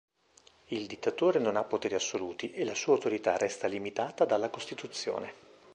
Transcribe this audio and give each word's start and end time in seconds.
Il 0.69 0.87
dittatore 0.87 1.37
non 1.37 1.55
ha 1.55 1.63
poteri 1.63 1.93
assoluti 1.93 2.51
e 2.53 2.63
la 2.65 2.73
sua 2.73 2.93
autorità 2.95 3.37
resta 3.37 3.67
limitata 3.67 4.25
dalla 4.25 4.49
Costituzione. 4.49 5.33